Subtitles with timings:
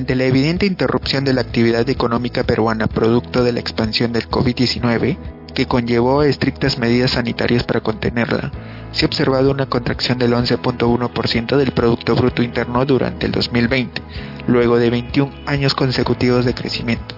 [0.00, 5.18] Ante la evidente interrupción de la actividad económica peruana producto de la expansión del COVID-19,
[5.54, 8.50] que conllevó estrictas medidas sanitarias para contenerla,
[8.92, 14.00] se ha observado una contracción del 11.1% del Producto Bruto Interno durante el 2020,
[14.48, 17.14] luego de 21 años consecutivos de crecimiento.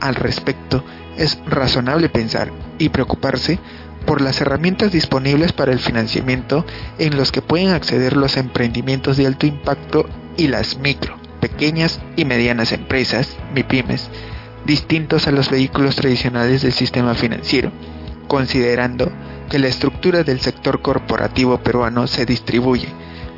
[0.00, 0.84] Al respecto,
[1.16, 3.58] es razonable pensar y preocuparse
[4.04, 6.66] por las herramientas disponibles para el financiamiento
[6.98, 10.04] en los que pueden acceder los emprendimientos de alto impacto
[10.36, 14.08] y las micro, pequeñas y medianas empresas, MIPIMES,
[14.64, 17.70] distintos a los vehículos tradicionales del sistema financiero,
[18.26, 19.10] considerando
[19.48, 22.88] que la estructura del sector corporativo peruano se distribuye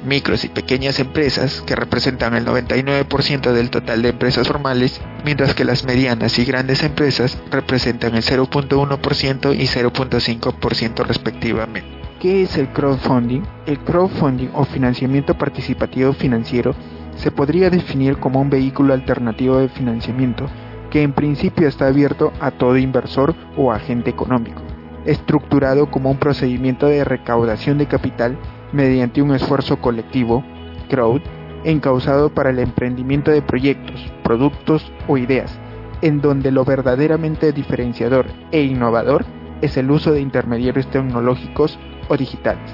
[0.04, 5.64] micros y pequeñas empresas, que representan el 99% del total de empresas formales, mientras que
[5.64, 11.98] las medianas y grandes empresas representan el 0.1% y 0.5% respectivamente.
[12.20, 13.42] ¿Qué es el crowdfunding?
[13.66, 16.74] El crowdfunding o financiamiento participativo financiero
[17.18, 20.46] se podría definir como un vehículo alternativo de financiamiento
[20.90, 24.62] que en principio está abierto a todo inversor o agente económico,
[25.04, 28.38] estructurado como un procedimiento de recaudación de capital
[28.72, 30.44] mediante un esfuerzo colectivo,
[30.88, 31.20] crowd,
[31.64, 35.58] encausado para el emprendimiento de proyectos, productos o ideas,
[36.02, 39.24] en donde lo verdaderamente diferenciador e innovador
[39.60, 42.70] es el uso de intermediarios tecnológicos o digitales.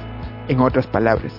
[0.48, 1.33] En otras palabras,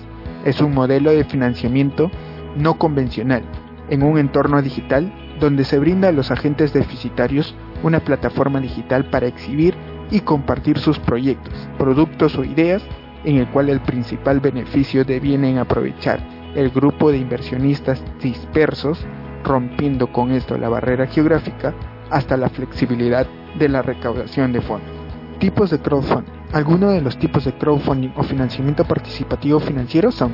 [0.44, 2.10] es un modelo de financiamiento
[2.56, 3.42] no convencional,
[3.88, 9.26] en un entorno digital donde se brinda a los agentes deficitarios una plataforma digital para
[9.26, 9.74] exhibir
[10.10, 12.82] y compartir sus proyectos, productos o ideas
[13.24, 16.20] en el cual el principal beneficio deviene en aprovechar
[16.54, 19.04] el grupo de inversionistas dispersos,
[19.44, 21.74] rompiendo con esto la barrera geográfica
[22.10, 23.26] hasta la flexibilidad
[23.58, 24.90] de la recaudación de fondos.
[25.38, 26.32] Tipos de crowdfunding.
[26.52, 30.32] Algunos de los tipos de crowdfunding o financiamiento participativo financiero son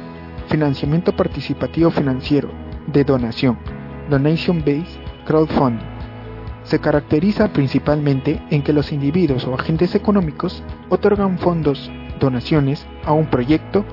[0.48, 2.50] financiamiento participativo financiero
[2.86, 3.58] de donación,
[4.10, 5.86] donation based crowdfunding.
[6.64, 13.26] Se caracteriza principalmente en que los individuos o agentes económicos otorgan fondos donaciones a un
[13.26, 13.84] proyecto,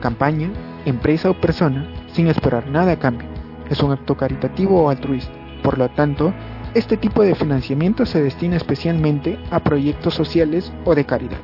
[0.00, 0.50] campaña,
[0.84, 3.28] empresa o persona sin esperar nada a cambio.
[3.70, 5.32] Es un acto caritativo o altruista.
[5.62, 6.32] Por lo tanto,
[6.74, 11.38] este tipo de financiamiento se destina especialmente a proyectos sociales o de caridad.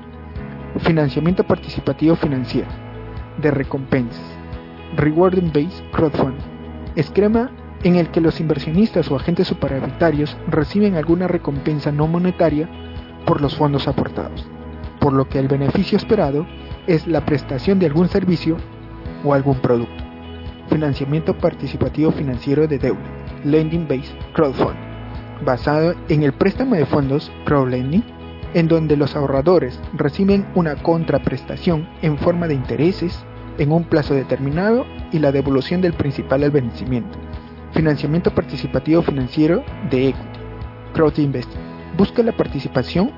[0.78, 2.68] Financiamiento participativo financiero.
[3.38, 4.41] De recompensas.
[4.96, 6.44] Rewarding Based Crowdfunding.
[6.96, 7.50] Esquema
[7.82, 12.68] en el que los inversionistas o agentes superavitarios reciben alguna recompensa no monetaria
[13.26, 14.46] por los fondos aportados
[15.02, 16.46] por lo que el beneficio esperado
[16.86, 18.56] es la prestación de algún servicio
[19.24, 20.04] o algún producto.
[20.68, 23.02] Financiamiento participativo financiero de deuda,
[23.44, 24.80] Lending Based Crowdfunding,
[25.44, 28.04] basado en el préstamo de fondos crowdlending,
[28.54, 33.24] en donde los ahorradores reciben una contraprestación en forma de intereses
[33.58, 37.18] en un plazo determinado y la devolución del principal al vencimiento.
[37.72, 40.38] Financiamiento participativo financiero de equity,
[40.94, 41.60] crowdinvesting,
[41.96, 43.10] busca la participación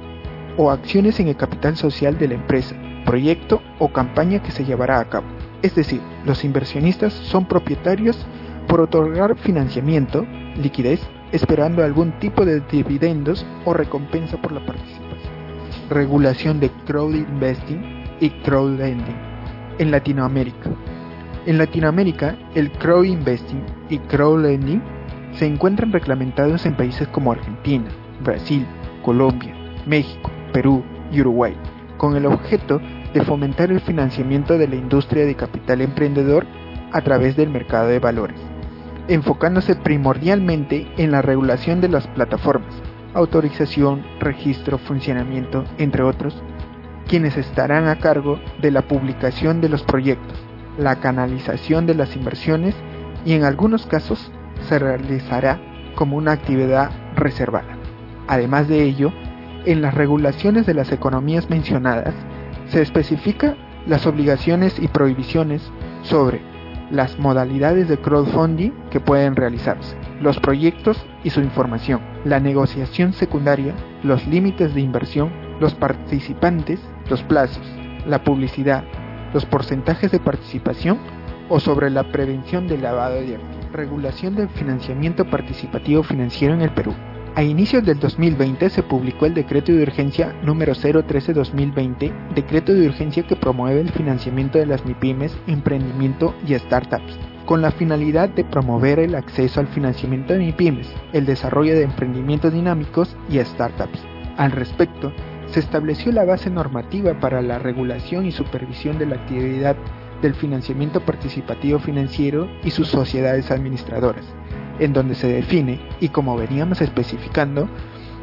[0.57, 5.01] o acciones en el capital social de la empresa, proyecto o campaña que se llevará
[5.01, 5.27] a cabo.
[5.63, 8.27] Es decir, los inversionistas son propietarios
[8.69, 11.01] por otorgar financiamiento, liquidez,
[11.33, 15.33] esperando algún tipo de dividendos o recompensa por la participación.
[15.91, 19.34] Regulación de crowd investing y crowd lending
[19.79, 20.71] en Latinoamérica.
[21.47, 24.83] En Latinoamérica, el crowd investing y crowd lending
[25.33, 27.91] se encuentran reglamentados en países como Argentina,
[28.23, 28.67] Brasil,
[29.03, 29.55] Colombia,
[29.87, 31.55] México, Perú y Uruguay,
[31.99, 32.81] con el objeto
[33.13, 36.47] de fomentar el financiamiento de la industria de capital emprendedor
[36.93, 38.41] a través del mercado de valores,
[39.09, 42.75] enfocándose primordialmente en la regulación de las plataformas,
[43.15, 46.43] autorización, registro, funcionamiento, entre otros,
[47.09, 50.39] quienes estarán a cargo de la publicación de los proyectos,
[50.79, 52.75] la canalización de las inversiones
[53.25, 54.33] y en algunos casos
[54.69, 55.61] se realizará
[55.95, 57.77] como una actividad reservada.
[58.27, 59.13] Además de ello,
[59.65, 62.15] en las regulaciones de las economías mencionadas
[62.69, 63.57] se especifica
[63.87, 65.63] las obligaciones y prohibiciones
[66.03, 66.41] sobre
[66.91, 73.75] las modalidades de crowdfunding que pueden realizarse, los proyectos y su información, la negociación secundaria,
[74.03, 77.67] los límites de inversión, los participantes, los plazos,
[78.07, 78.85] la publicidad,
[79.33, 80.99] los porcentajes de participación
[81.49, 83.73] o sobre la prevención del lavado de activos.
[83.73, 86.95] Regulación del financiamiento participativo financiero en el Perú.
[87.37, 93.27] A inicios del 2020 se publicó el Decreto de Urgencia número 013-2020, decreto de urgencia
[93.27, 99.01] que promueve el financiamiento de las MIPIMES, emprendimiento y startups, con la finalidad de promover
[99.01, 103.99] el acceso al financiamiento de MIPIMES, el desarrollo de emprendimientos dinámicos y startups.
[104.37, 105.13] Al respecto,
[105.47, 109.77] se estableció la base normativa para la regulación y supervisión de la actividad
[110.23, 114.25] del financiamiento participativo financiero y sus sociedades administradoras
[114.79, 117.69] en donde se define, y como veníamos especificando,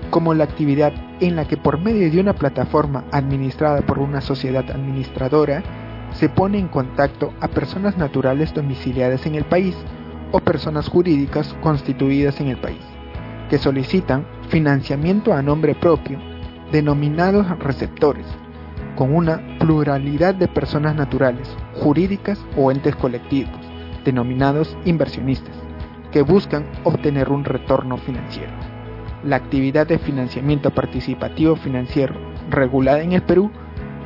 [0.09, 4.69] como la actividad en la que por medio de una plataforma administrada por una sociedad
[4.69, 5.63] administradora
[6.11, 9.75] se pone en contacto a personas naturales domiciliadas en el país
[10.31, 12.83] o personas jurídicas constituidas en el país,
[13.49, 16.19] que solicitan financiamiento a nombre propio,
[16.71, 18.25] denominados receptores,
[18.95, 23.59] con una pluralidad de personas naturales, jurídicas o entes colectivos,
[24.05, 25.55] denominados inversionistas,
[26.11, 28.51] que buscan obtener un retorno financiero.
[29.23, 32.15] La actividad de financiamiento participativo financiero
[32.49, 33.51] regulada en el Perú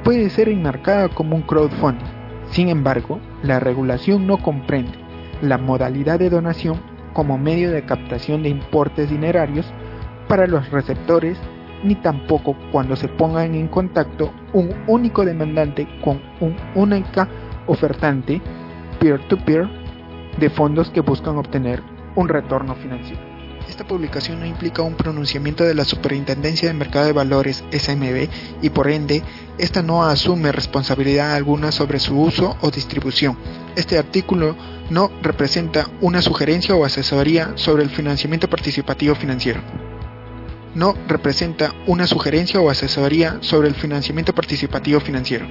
[0.04, 2.06] puede ser enmarcada como un crowdfunding.
[2.52, 4.94] Sin embargo, la regulación no comprende
[5.42, 6.80] la modalidad de donación
[7.14, 9.66] como medio de captación de importes dinerarios
[10.28, 11.40] para los receptores
[11.84, 17.28] ni tampoco cuando se pongan en contacto un único demandante con un única
[17.68, 18.42] ofertante
[19.00, 19.68] peer-to-peer
[20.40, 21.82] de fondos que buscan obtener
[22.16, 23.22] un retorno financiero.
[23.70, 28.30] Esta publicación no implica un pronunciamiento de la Superintendencia de Mercado de Valores SMB
[28.62, 29.24] y por ende,
[29.58, 33.38] esta no asume responsabilidad alguna sobre su uso o distribución.
[33.76, 34.56] Este artículo
[34.90, 39.62] no representa una sugerencia o asesoría sobre el financiamiento participativo financiero.
[40.76, 45.48] No representa una sugerencia o asesoría sobre el financiamiento participativo financiero.